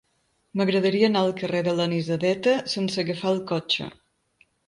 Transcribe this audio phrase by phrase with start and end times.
[0.59, 3.93] M'agradaria anar al carrer de l'Anisadeta sense agafar el cotxe.